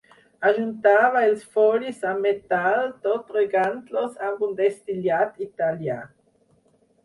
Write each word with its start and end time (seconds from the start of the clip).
Ajuntava 0.47 1.21
els 1.25 1.43
folis 1.57 1.99
amb 2.13 2.25
metall 2.29 2.89
tot 3.05 3.31
regant-los 3.37 4.19
amb 4.31 4.45
un 4.51 4.59
destil·lat 4.65 5.41
italià. 5.51 6.03